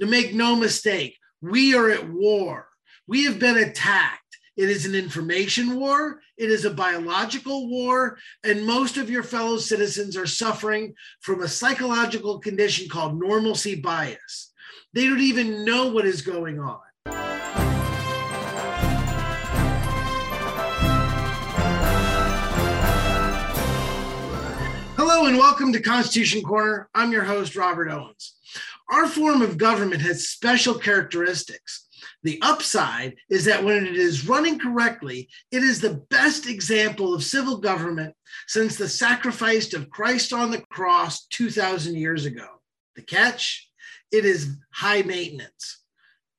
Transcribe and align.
To 0.00 0.06
make 0.06 0.34
no 0.34 0.56
mistake, 0.56 1.16
we 1.40 1.74
are 1.74 1.90
at 1.90 2.08
war. 2.10 2.68
We 3.06 3.24
have 3.24 3.38
been 3.38 3.56
attacked. 3.56 4.22
It 4.56 4.70
is 4.70 4.86
an 4.86 4.94
information 4.94 5.78
war, 5.78 6.20
it 6.38 6.50
is 6.50 6.64
a 6.64 6.70
biological 6.70 7.68
war, 7.68 8.16
and 8.42 8.66
most 8.66 8.96
of 8.96 9.10
your 9.10 9.22
fellow 9.22 9.58
citizens 9.58 10.16
are 10.16 10.26
suffering 10.26 10.94
from 11.20 11.42
a 11.42 11.48
psychological 11.48 12.38
condition 12.38 12.88
called 12.88 13.20
normalcy 13.20 13.74
bias. 13.74 14.54
They 14.94 15.06
don't 15.06 15.20
even 15.20 15.66
know 15.66 15.88
what 15.88 16.06
is 16.06 16.22
going 16.22 16.58
on. 16.58 16.80
Hello 24.96 25.26
and 25.26 25.36
welcome 25.36 25.70
to 25.74 25.80
Constitution 25.80 26.42
Corner. 26.42 26.88
I'm 26.94 27.12
your 27.12 27.24
host, 27.24 27.56
Robert 27.56 27.90
Owens. 27.90 28.35
Our 28.90 29.08
form 29.08 29.42
of 29.42 29.58
government 29.58 30.02
has 30.02 30.28
special 30.28 30.74
characteristics. 30.74 31.86
The 32.22 32.38
upside 32.42 33.16
is 33.30 33.44
that 33.46 33.64
when 33.64 33.86
it 33.86 33.96
is 33.96 34.28
running 34.28 34.58
correctly, 34.58 35.28
it 35.50 35.62
is 35.62 35.80
the 35.80 36.04
best 36.10 36.48
example 36.48 37.14
of 37.14 37.24
civil 37.24 37.58
government 37.58 38.14
since 38.46 38.76
the 38.76 38.88
sacrifice 38.88 39.72
of 39.74 39.90
Christ 39.90 40.32
on 40.32 40.50
the 40.50 40.62
cross 40.70 41.26
2,000 41.26 41.96
years 41.96 42.24
ago. 42.24 42.46
The 42.94 43.02
catch? 43.02 43.68
It 44.12 44.24
is 44.24 44.56
high 44.72 45.02
maintenance, 45.02 45.82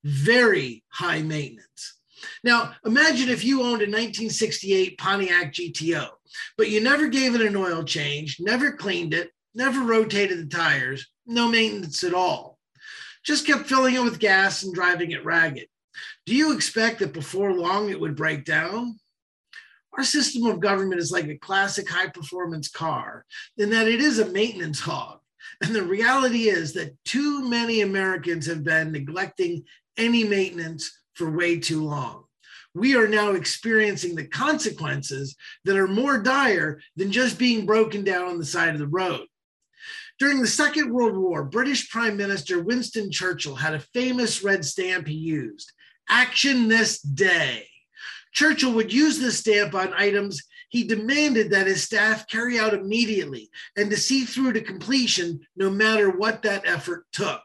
very 0.03 0.83
high 0.89 1.21
maintenance. 1.21 1.99
Now, 2.43 2.73
imagine 2.85 3.29
if 3.29 3.43
you 3.43 3.61
owned 3.61 3.81
a 3.81 3.91
1968 3.91 4.97
Pontiac 4.97 5.53
GTO, 5.53 6.09
but 6.57 6.69
you 6.69 6.81
never 6.81 7.07
gave 7.07 7.35
it 7.35 7.41
an 7.41 7.55
oil 7.55 7.83
change, 7.83 8.37
never 8.39 8.71
cleaned 8.71 9.13
it, 9.13 9.31
never 9.57 9.81
rotated 9.81 10.37
the 10.37 10.55
tires, 10.55 11.07
no 11.25 11.49
maintenance 11.49 12.03
at 12.03 12.13
all. 12.13 12.59
Just 13.25 13.47
kept 13.47 13.67
filling 13.67 13.95
it 13.95 14.03
with 14.03 14.19
gas 14.19 14.63
and 14.63 14.73
driving 14.73 15.11
it 15.11 15.25
ragged. 15.25 15.67
Do 16.25 16.35
you 16.35 16.55
expect 16.55 16.99
that 16.99 17.11
before 17.11 17.51
long 17.53 17.89
it 17.89 17.99
would 17.99 18.15
break 18.15 18.45
down? 18.45 18.99
Our 19.97 20.03
system 20.03 20.45
of 20.45 20.59
government 20.59 21.01
is 21.01 21.11
like 21.11 21.27
a 21.27 21.39
classic 21.39 21.89
high 21.89 22.09
performance 22.09 22.69
car 22.69 23.25
in 23.57 23.71
that 23.71 23.87
it 23.87 23.99
is 23.99 24.19
a 24.19 24.29
maintenance 24.29 24.79
hog. 24.79 25.19
And 25.63 25.73
the 25.73 25.83
reality 25.83 26.49
is 26.49 26.73
that 26.73 26.95
too 27.03 27.49
many 27.49 27.81
Americans 27.81 28.45
have 28.45 28.63
been 28.63 28.91
neglecting 28.91 29.63
any 29.97 30.23
maintenance 30.23 30.91
for 31.15 31.31
way 31.31 31.59
too 31.59 31.83
long. 31.83 32.25
We 32.75 32.95
are 32.95 33.07
now 33.07 33.31
experiencing 33.31 34.13
the 34.13 34.27
consequences 34.27 35.35
that 35.65 35.77
are 35.77 35.87
more 35.87 36.21
dire 36.21 36.79
than 36.95 37.11
just 37.11 37.39
being 37.39 37.65
broken 37.65 38.03
down 38.03 38.27
on 38.27 38.37
the 38.37 38.45
side 38.45 38.73
of 38.73 38.79
the 38.79 38.87
road. 38.87 39.25
During 40.19 40.41
the 40.41 40.47
Second 40.47 40.91
World 40.91 41.15
War, 41.15 41.43
British 41.43 41.89
Prime 41.89 42.17
Minister 42.17 42.61
Winston 42.61 43.11
Churchill 43.11 43.55
had 43.55 43.75
a 43.75 43.79
famous 43.79 44.43
red 44.43 44.65
stamp 44.65 45.07
he 45.07 45.13
used 45.13 45.71
Action 46.09 46.67
this 46.67 47.01
day. 47.01 47.67
Churchill 48.31 48.73
would 48.73 48.93
use 48.93 49.19
this 49.19 49.39
stamp 49.39 49.73
on 49.73 49.93
items 49.93 50.41
he 50.69 50.83
demanded 50.83 51.51
that 51.51 51.67
his 51.67 51.83
staff 51.83 52.27
carry 52.27 52.59
out 52.59 52.73
immediately 52.73 53.49
and 53.77 53.89
to 53.89 53.97
see 53.97 54.25
through 54.25 54.53
to 54.53 54.61
completion 54.61 55.39
no 55.55 55.69
matter 55.69 56.09
what 56.09 56.41
that 56.43 56.67
effort 56.67 57.05
took. 57.11 57.41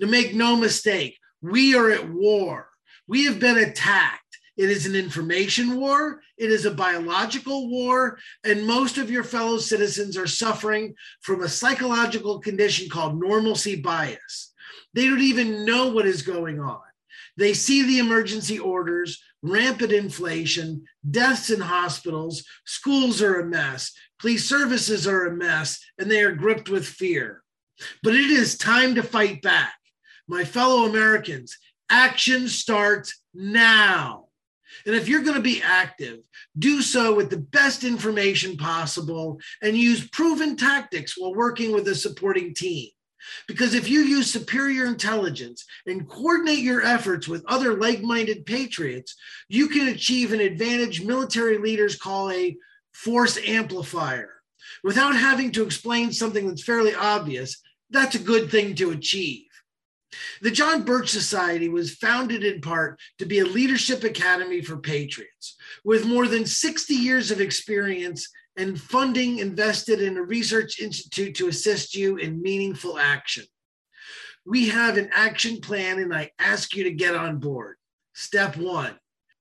To 0.00 0.06
make 0.06 0.34
no 0.34 0.56
mistake, 0.56 1.18
we 1.40 1.74
are 1.74 1.90
at 1.90 2.10
war. 2.10 2.68
We 3.08 3.24
have 3.24 3.40
been 3.40 3.58
attacked. 3.58 4.25
It 4.56 4.70
is 4.70 4.86
an 4.86 4.94
information 4.94 5.76
war, 5.76 6.22
it 6.38 6.50
is 6.50 6.64
a 6.64 6.70
biological 6.70 7.68
war, 7.68 8.18
and 8.42 8.66
most 8.66 8.96
of 8.96 9.10
your 9.10 9.24
fellow 9.24 9.58
citizens 9.58 10.16
are 10.16 10.26
suffering 10.26 10.94
from 11.20 11.42
a 11.42 11.48
psychological 11.48 12.40
condition 12.40 12.88
called 12.88 13.20
normalcy 13.20 13.76
bias. 13.76 14.54
They 14.94 15.06
don't 15.06 15.20
even 15.20 15.66
know 15.66 15.88
what 15.88 16.06
is 16.06 16.22
going 16.22 16.58
on. 16.58 16.80
They 17.36 17.52
see 17.52 17.82
the 17.82 17.98
emergency 17.98 18.58
orders, 18.58 19.22
rampant 19.42 19.92
inflation, 19.92 20.84
deaths 21.08 21.50
in 21.50 21.60
hospitals, 21.60 22.44
schools 22.64 23.20
are 23.20 23.40
a 23.40 23.46
mess, 23.46 23.92
police 24.18 24.48
services 24.48 25.06
are 25.06 25.26
a 25.26 25.36
mess, 25.36 25.78
and 25.98 26.10
they 26.10 26.22
are 26.22 26.32
gripped 26.32 26.70
with 26.70 26.86
fear. 26.86 27.42
But 28.02 28.14
it 28.14 28.30
is 28.30 28.56
time 28.56 28.94
to 28.94 29.02
fight 29.02 29.42
back. 29.42 29.74
My 30.26 30.44
fellow 30.44 30.86
Americans, 30.86 31.58
action 31.90 32.48
starts 32.48 33.20
now. 33.34 34.25
And 34.84 34.94
if 34.94 35.08
you're 35.08 35.22
going 35.22 35.36
to 35.36 35.42
be 35.42 35.62
active, 35.62 36.18
do 36.58 36.82
so 36.82 37.14
with 37.14 37.30
the 37.30 37.38
best 37.38 37.84
information 37.84 38.56
possible 38.56 39.40
and 39.62 39.76
use 39.76 40.08
proven 40.08 40.56
tactics 40.56 41.14
while 41.16 41.34
working 41.34 41.72
with 41.72 41.88
a 41.88 41.94
supporting 41.94 42.54
team. 42.54 42.90
Because 43.48 43.74
if 43.74 43.88
you 43.88 44.00
use 44.00 44.30
superior 44.30 44.86
intelligence 44.86 45.64
and 45.86 46.08
coordinate 46.08 46.60
your 46.60 46.84
efforts 46.84 47.26
with 47.26 47.44
other 47.46 47.74
like 47.74 48.00
minded 48.02 48.46
patriots, 48.46 49.16
you 49.48 49.68
can 49.68 49.88
achieve 49.88 50.32
an 50.32 50.40
advantage 50.40 51.02
military 51.02 51.58
leaders 51.58 51.96
call 51.96 52.30
a 52.30 52.56
force 52.92 53.38
amplifier. 53.44 54.30
Without 54.82 55.16
having 55.16 55.52
to 55.52 55.64
explain 55.64 56.12
something 56.12 56.46
that's 56.46 56.62
fairly 56.62 56.94
obvious, 56.94 57.60
that's 57.90 58.14
a 58.14 58.20
good 58.20 58.50
thing 58.50 58.74
to 58.76 58.90
achieve. 58.90 59.45
The 60.42 60.50
John 60.50 60.82
Birch 60.82 61.10
Society 61.10 61.68
was 61.68 61.94
founded 61.94 62.44
in 62.44 62.60
part 62.60 63.00
to 63.18 63.26
be 63.26 63.38
a 63.38 63.44
leadership 63.44 64.04
academy 64.04 64.60
for 64.60 64.76
patriots. 64.76 65.56
With 65.84 66.06
more 66.06 66.26
than 66.26 66.46
60 66.46 66.94
years 66.94 67.30
of 67.30 67.40
experience 67.40 68.28
and 68.56 68.80
funding 68.80 69.38
invested 69.38 70.00
in 70.00 70.16
a 70.16 70.22
research 70.22 70.80
institute 70.80 71.34
to 71.36 71.48
assist 71.48 71.94
you 71.94 72.16
in 72.16 72.42
meaningful 72.42 72.98
action. 72.98 73.44
We 74.44 74.68
have 74.68 74.96
an 74.96 75.10
action 75.12 75.60
plan, 75.60 75.98
and 75.98 76.14
I 76.14 76.30
ask 76.38 76.74
you 76.74 76.84
to 76.84 76.92
get 76.92 77.14
on 77.14 77.38
board. 77.38 77.76
Step 78.14 78.56
one 78.56 78.96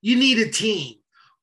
you 0.05 0.15
need 0.15 0.37
a 0.37 0.51
team. 0.51 0.97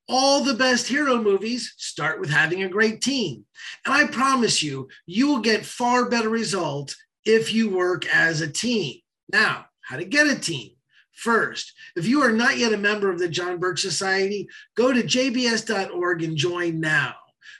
All 0.09 0.45
the 0.45 0.55
best 0.55 0.87
hero 0.87 1.21
movies 1.21 1.75
start 1.79 2.21
with 2.21 2.31
having 2.31 2.63
a 2.63 2.69
great 2.69 3.01
team. 3.01 3.45
And 3.85 3.93
I 3.93 4.07
promise 4.07 4.63
you, 4.63 4.87
you 5.05 5.27
will 5.27 5.41
get 5.41 5.67
far 5.67 6.09
better 6.09 6.29
results 6.29 6.95
if 7.25 7.53
you 7.53 7.71
work 7.71 8.07
as 8.07 8.41
a 8.41 8.49
team. 8.49 9.01
Now, 9.33 9.67
how 9.81 9.97
to 9.97 10.05
get 10.05 10.27
a 10.27 10.39
team. 10.39 10.73
First, 11.13 11.73
if 11.97 12.07
you 12.07 12.23
are 12.23 12.33
not 12.33 12.59
yet 12.59 12.73
a 12.73 12.79
member 12.79 13.11
of 13.11 13.19
the 13.19 13.29
John 13.29 13.59
Birch 13.59 13.81
Society, 13.81 14.49
go 14.77 14.93
to 14.93 15.03
jbs.org 15.03 16.23
and 16.23 16.37
join 16.37 16.81
now. 16.81 17.15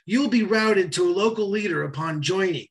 You'll 0.05 0.29
be 0.29 0.43
routed 0.43 0.91
to 0.93 1.09
a 1.09 1.13
local 1.13 1.49
leader 1.49 1.83
upon 1.83 2.21
joining. 2.21 2.67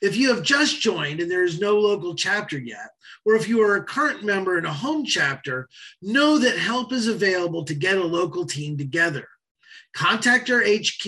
If 0.00 0.16
you 0.16 0.34
have 0.34 0.42
just 0.42 0.80
joined 0.80 1.20
and 1.20 1.30
there 1.30 1.44
is 1.44 1.60
no 1.60 1.78
local 1.78 2.14
chapter 2.14 2.58
yet, 2.58 2.90
or 3.24 3.34
if 3.34 3.48
you 3.48 3.62
are 3.62 3.76
a 3.76 3.84
current 3.84 4.24
member 4.24 4.58
in 4.58 4.64
a 4.64 4.72
home 4.72 5.04
chapter, 5.04 5.68
know 6.02 6.38
that 6.38 6.58
help 6.58 6.92
is 6.92 7.08
available 7.08 7.64
to 7.64 7.74
get 7.74 7.98
a 7.98 8.04
local 8.04 8.46
team 8.46 8.76
together. 8.76 9.28
Contact 9.94 10.50
our 10.50 10.62
HQ 10.62 11.06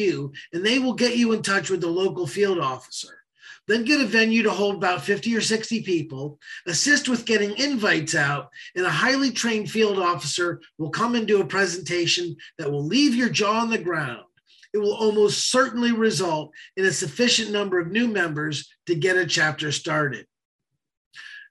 and 0.53 0.65
they 0.65 0.79
will 0.79 0.95
get 0.95 1.17
you 1.17 1.33
in 1.33 1.43
touch 1.43 1.71
with 1.71 1.81
the 1.81 1.89
local 1.89 2.27
field 2.27 2.59
officer 2.59 3.20
then 3.69 3.85
get 3.85 4.01
a 4.01 4.07
venue 4.07 4.43
to 4.43 4.51
hold 4.51 4.77
about 4.77 5.05
50 5.05 5.37
or 5.37 5.41
60 5.41 5.83
people, 5.83 6.39
assist 6.67 7.09
with 7.09 7.25
getting 7.25 7.57
invites 7.57 8.15
out, 8.15 8.49
and 8.75 8.85
a 8.85 8.91
highly 8.91 9.31
trained 9.31 9.71
field 9.71 9.99
officer 9.99 10.61
will 10.79 10.91
come 10.91 11.15
and 11.15 11.27
do 11.27 11.41
a 11.41 11.47
presentation 11.47 12.37
that 12.59 12.71
will 12.71 12.85
leave 12.85 13.15
your 13.15 13.29
jaw 13.29 13.61
on 13.61 13.71
the 13.71 13.79
ground. 13.79 14.25
It 14.73 14.79
will 14.79 14.95
almost 14.95 15.51
certainly 15.51 15.93
result 15.93 16.53
in 16.77 16.85
a 16.85 16.93
sufficient 16.93 17.51
number 17.51 17.81
of 17.81 17.91
new 17.91 18.07
members 18.07 18.69
to 18.87 18.95
get 18.95 19.17
a 19.17 19.27
chapter 19.27 19.73
started. 19.73 20.27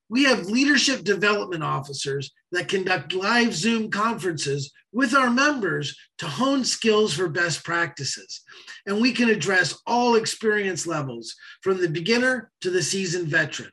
We 0.10 0.24
have 0.24 0.48
leadership 0.48 1.04
development 1.04 1.64
officers 1.64 2.32
that 2.52 2.68
conduct 2.68 3.14
live 3.14 3.54
Zoom 3.54 3.92
conferences 3.92 4.72
with 4.92 5.14
our 5.14 5.30
members 5.30 5.96
to 6.18 6.26
hone 6.26 6.66
skills 6.66 7.14
for 7.14 7.30
best 7.30 7.64
practices. 7.64 8.42
And 8.88 9.00
we 9.00 9.12
can 9.12 9.30
address 9.30 9.80
all 9.86 10.16
experience 10.16 10.88
levels 10.88 11.36
from 11.62 11.80
the 11.80 11.90
beginner 11.90 12.52
to 12.62 12.72
the 12.72 12.82
seasoned 12.82 13.28
veteran. 13.28 13.70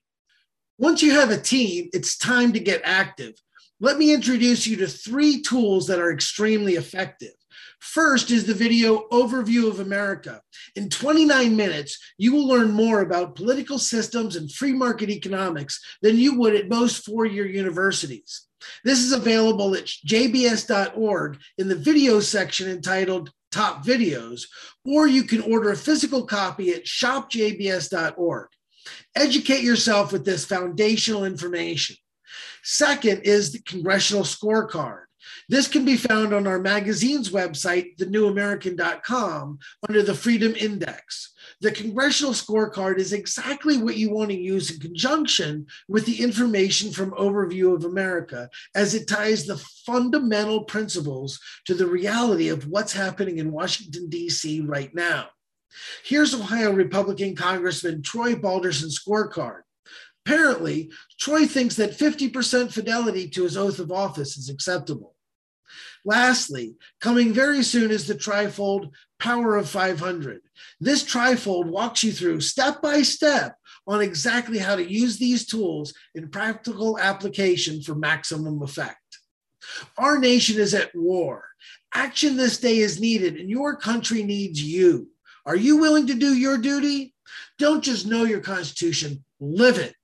Once 0.79 1.03
you 1.03 1.13
have 1.13 1.31
a 1.31 1.41
team, 1.41 1.89
it's 1.95 2.19
time 2.19 2.53
to 2.53 2.61
get 2.61 2.83
active. 2.85 3.33
Let 3.81 3.97
me 3.97 4.13
introduce 4.13 4.67
you 4.67 4.77
to 4.79 4.87
three 4.87 5.41
tools 5.41 5.87
that 5.87 5.99
are 5.99 6.13
extremely 6.13 6.75
effective. 6.75 7.33
First 7.81 8.31
is 8.31 8.47
the 8.47 8.55
video 8.55 9.07
Overview 9.11 9.69
of 9.69 9.81
America. 9.81 10.41
In 10.75 10.89
29 10.89 11.57
minutes, 11.57 11.99
you 12.19 12.33
will 12.33 12.47
learn 12.47 12.71
more 12.73 13.01
about 13.01 13.37
political 13.37 13.79
systems 13.79 14.37
and 14.37 14.53
free 14.53 14.73
market 14.73 15.11
economics 15.11 15.81
than 16.03 16.19
you 16.19 16.39
would 16.39 16.55
at 16.55 16.69
most 16.69 17.05
four 17.05 17.27
year 17.27 17.47
universities. 17.47 18.47
This 18.85 19.01
is 19.01 19.13
available 19.13 19.75
at 19.75 19.85
jbs.org 19.85 21.39
in 21.59 21.69
the 21.69 21.75
video 21.75 22.21
section 22.21 22.69
entitled 22.69 23.31
Top 23.53 23.85
Videos, 23.85 24.43
or 24.85 25.07
you 25.07 25.23
can 25.23 25.41
order 25.41 25.71
a 25.71 25.77
physical 25.77 26.27
copy 26.27 26.73
at 26.75 26.85
shopjbs.org. 26.85 28.49
Educate 29.15 29.63
yourself 29.63 30.13
with 30.13 30.25
this 30.25 30.45
foundational 30.45 31.25
information. 31.25 31.97
Second 32.63 33.23
is 33.23 33.53
the 33.53 33.61
congressional 33.61 34.25
scorecard. 34.25 35.06
This 35.49 35.69
can 35.69 35.85
be 35.85 35.97
found 35.97 36.33
on 36.33 36.47
our 36.47 36.59
magazine's 36.59 37.31
website, 37.31 37.97
thenewamerican.com, 37.99 39.59
under 39.89 40.03
the 40.03 40.15
Freedom 40.15 40.55
Index. 40.57 41.33
The 41.61 41.73
congressional 41.73 42.33
scorecard 42.33 42.99
is 42.99 43.13
exactly 43.13 43.79
what 43.79 43.97
you 43.97 44.11
want 44.11 44.31
to 44.31 44.37
use 44.37 44.71
in 44.71 44.81
conjunction 44.81 45.67
with 45.89 46.05
the 46.05 46.23
information 46.23 46.93
from 46.93 47.13
Overview 47.13 47.75
of 47.75 47.85
America, 47.85 48.51
as 48.75 48.95
it 48.95 49.09
ties 49.09 49.47
the 49.47 49.57
fundamental 49.57 50.65
principles 50.65 51.41
to 51.65 51.75
the 51.75 51.87
reality 51.87 52.49
of 52.49 52.69
what's 52.69 52.93
happening 52.93 53.39
in 53.39 53.53
Washington, 53.53 54.09
D.C. 54.09 54.61
right 54.61 54.95
now. 54.95 55.29
Here's 56.05 56.35
Ohio 56.35 56.73
Republican 56.73 57.35
Congressman 57.35 58.03
Troy 58.03 58.35
Balderson's 58.35 58.99
scorecard. 58.99 59.63
Apparently, 60.25 60.91
Troy 61.19 61.47
thinks 61.47 61.77
that 61.77 61.97
50% 61.97 62.73
fidelity 62.73 63.29
to 63.31 63.45
his 63.45 63.57
oath 63.57 63.79
of 63.79 63.93
office 63.93 64.37
is 64.37 64.49
acceptable. 64.49 65.16
Lastly, 66.07 66.77
coming 67.01 67.33
very 67.33 67.65
soon 67.65 67.91
is 67.91 68.07
the 68.07 68.15
trifold 68.15 68.93
Power 69.19 69.57
of 69.57 69.69
500. 69.69 70.41
This 70.79 71.03
trifold 71.03 71.67
walks 71.67 72.05
you 72.05 72.13
through 72.13 72.43
step 72.43 72.81
by 72.81 73.03
step 73.03 73.57
on 73.89 74.01
exactly 74.01 74.59
how 74.59 74.77
to 74.77 74.89
use 74.89 75.19
these 75.19 75.47
tools 75.47 75.93
in 76.15 76.29
practical 76.29 76.97
application 76.97 77.83
for 77.83 77.97
maximum 77.97 78.63
effect. 78.63 79.19
Our 79.99 80.19
nation 80.19 80.61
is 80.61 80.75
at 80.75 80.95
war. 80.95 81.45
Action 81.93 82.37
this 82.37 82.59
day 82.59 82.79
is 82.79 83.01
needed, 83.01 83.35
and 83.37 83.51
your 83.51 83.75
country 83.75 84.23
needs 84.23 84.63
you. 84.63 85.09
Are 85.45 85.57
you 85.57 85.79
willing 85.79 86.07
to 86.07 86.15
do 86.15 86.35
your 86.35 86.57
duty? 86.57 87.15
Don't 87.59 87.83
just 87.83 88.07
know 88.07 88.23
your 88.23 88.41
Constitution, 88.41 89.25
live 89.41 89.79
it. 89.79 89.96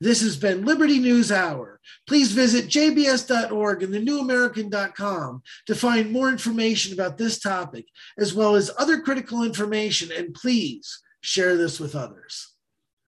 This 0.00 0.20
has 0.20 0.36
been 0.36 0.64
Liberty 0.64 0.98
News 0.98 1.32
Hour. 1.32 1.80
Please 2.06 2.32
visit 2.32 2.66
jbs.org 2.66 3.82
and 3.82 3.94
thenewamerican.com 3.94 5.42
to 5.66 5.74
find 5.74 6.12
more 6.12 6.28
information 6.28 6.92
about 6.92 7.16
this 7.16 7.38
topic, 7.38 7.86
as 8.18 8.34
well 8.34 8.56
as 8.56 8.70
other 8.78 9.00
critical 9.00 9.42
information, 9.42 10.10
and 10.12 10.34
please 10.34 11.02
share 11.22 11.56
this 11.56 11.80
with 11.80 11.94
others. 11.94 12.55